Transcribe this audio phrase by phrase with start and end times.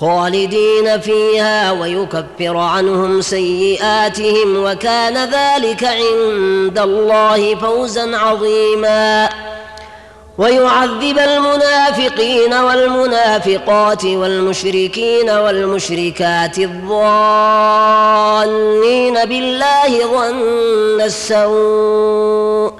[0.00, 9.28] خالدين فيها ويكفر عنهم سيئاتهم وكان ذلك عند الله فوزا عظيما
[10.38, 22.79] ويعذب المنافقين والمنافقات والمشركين والمشركات الضالين بالله ظن السوء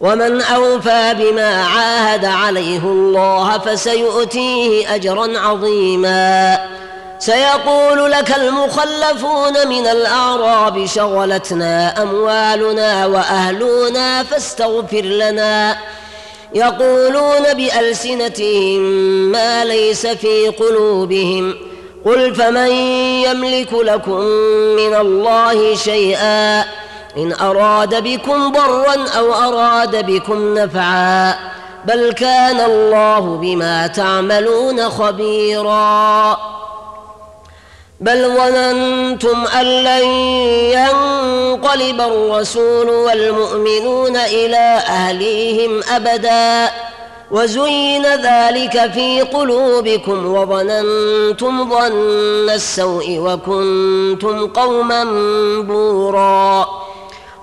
[0.00, 6.58] ومن اوفى بما عاهد عليه الله فسيؤتيه اجرا عظيما
[7.18, 15.78] سيقول لك المخلفون من الاعراب شغلتنا اموالنا واهلنا فاستغفر لنا
[16.54, 18.80] يقولون بالسنتهم
[19.32, 21.54] ما ليس في قلوبهم
[22.04, 22.68] قل فمن
[23.24, 24.20] يملك لكم
[24.76, 26.64] من الله شيئا
[27.16, 31.34] إن أراد بكم ضرا أو أراد بكم نفعا
[31.84, 36.38] بل كان الله بما تعملون خبيرا
[38.00, 40.04] بل ظننتم أن لن
[40.72, 46.72] ينقلب الرسول والمؤمنون إلى أهليهم أبدا
[47.30, 55.04] وزين ذلك في قلوبكم وظننتم ظن السوء وكنتم قوما
[55.60, 56.66] بوراً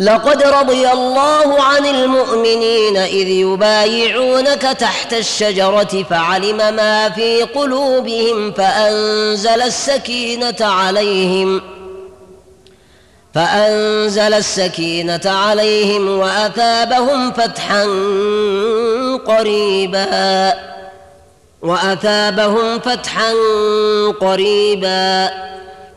[0.00, 10.54] لقد رضي الله عن المؤمنين اذ يبايعونك تحت الشجره فعلم ما في قلوبهم فانزل السكينه
[10.60, 11.62] عليهم
[13.34, 17.84] فانزل السكينه عليهم واثابهم فتحا
[19.26, 20.54] قريبا
[21.62, 23.32] واثابهم فتحا
[24.20, 25.30] قريبا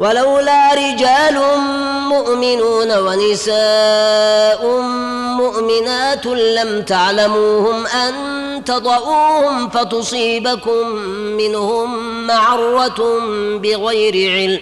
[0.00, 1.40] ولولا رجال
[2.08, 4.68] مؤمنون ونساء
[5.36, 8.14] مؤمنات لم تعلموهم أن
[8.66, 10.88] تضعوهم فتصيبكم
[11.36, 13.18] منهم معرة
[13.58, 14.60] بغير علم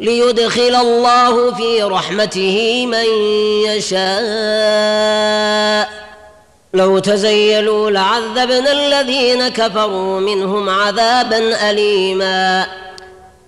[0.00, 3.04] ليدخل الله في رحمته من
[3.66, 5.88] يشاء
[6.74, 12.66] لو تزيلوا لعذبنا الذين كفروا منهم عذابا أليماً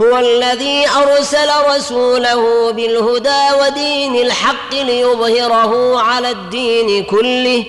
[0.00, 7.64] هو الذي ارسل رسوله بالهدى ودين الحق ليظهره على الدين كله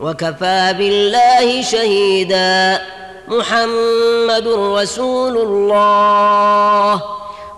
[0.00, 2.82] وكفى بالله شهيدا
[3.28, 7.02] محمد رسول الله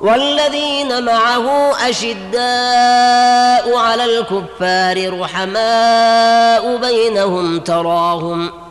[0.00, 8.63] والذين معه اشداء على الكفار رحماء بينهم تراهم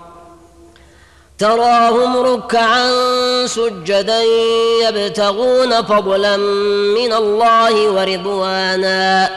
[1.44, 2.86] تراهم ركعا
[3.46, 4.24] سجدا
[4.84, 6.38] يبتغون فضلا
[6.98, 9.30] من الله ورضوانا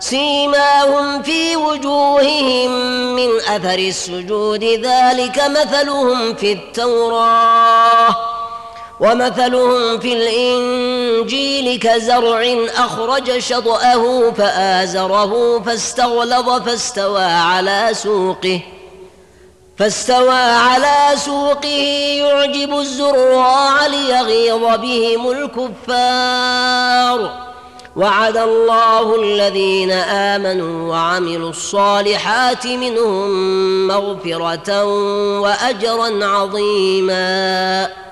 [0.00, 2.70] سيماهم في وجوههم
[3.16, 8.16] من اثر السجود ذلك مثلهم في التوراه
[9.00, 18.60] ومثلهم في الانجيل كزرع اخرج شطاه فازره فاستغلظ فاستوى على سوقه
[19.78, 21.76] فاستوى على سوقه
[22.18, 27.38] يعجب الزراع ليغيظ بهم الكفار
[27.96, 33.30] وعد الله الذين امنوا وعملوا الصالحات منهم
[33.86, 34.84] مغفره
[35.40, 38.07] واجرا عظيما